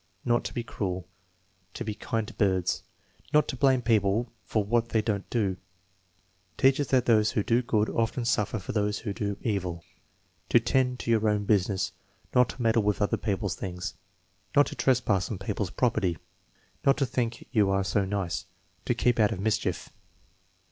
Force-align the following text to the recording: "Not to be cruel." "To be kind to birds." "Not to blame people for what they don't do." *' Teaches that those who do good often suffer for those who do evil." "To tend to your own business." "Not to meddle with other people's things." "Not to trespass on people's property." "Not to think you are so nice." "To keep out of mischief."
"Not 0.25 0.43
to 0.45 0.53
be 0.55 0.63
cruel." 0.63 1.07
"To 1.75 1.83
be 1.85 1.93
kind 1.93 2.27
to 2.27 2.33
birds." 2.33 2.81
"Not 3.35 3.47
to 3.49 3.55
blame 3.55 3.83
people 3.83 4.31
for 4.47 4.63
what 4.63 4.89
they 4.89 4.99
don't 5.03 5.29
do." 5.29 5.57
*' 6.07 6.57
Teaches 6.57 6.87
that 6.87 7.05
those 7.05 7.33
who 7.33 7.43
do 7.43 7.61
good 7.61 7.87
often 7.87 8.25
suffer 8.25 8.57
for 8.57 8.71
those 8.71 8.97
who 8.97 9.13
do 9.13 9.37
evil." 9.43 9.83
"To 10.49 10.59
tend 10.59 10.97
to 11.01 11.11
your 11.11 11.29
own 11.29 11.45
business." 11.45 11.91
"Not 12.33 12.49
to 12.49 12.61
meddle 12.63 12.81
with 12.81 12.99
other 12.99 13.15
people's 13.15 13.53
things." 13.53 13.93
"Not 14.55 14.65
to 14.65 14.75
trespass 14.75 15.29
on 15.29 15.37
people's 15.37 15.69
property." 15.69 16.17
"Not 16.83 16.97
to 16.97 17.05
think 17.05 17.45
you 17.51 17.69
are 17.69 17.83
so 17.83 18.03
nice." 18.03 18.45
"To 18.85 18.95
keep 18.95 19.19
out 19.19 19.31
of 19.31 19.39
mischief." 19.39 19.91